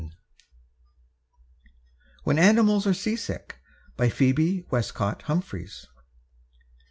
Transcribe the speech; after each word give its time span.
WHEN 2.23 2.39
ANIMALS 2.39 2.87
ARE 2.87 2.93
SEASICK. 2.95 3.59
PHEBE 4.09 4.65
WESTCOTT 4.71 5.21
HUMPHREYS. 5.25 5.89